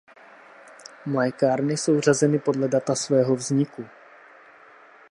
[1.05, 3.85] Mlékárny jsou řazeny podle data svého vzniku.